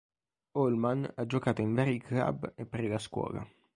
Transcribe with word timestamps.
Allman 0.55 1.13
ha 1.15 1.27
giocato 1.27 1.61
in 1.61 1.75
vari 1.75 1.99
club 1.99 2.53
e 2.55 2.65
per 2.65 2.83
la 2.87 2.97
scuola. 2.97 3.47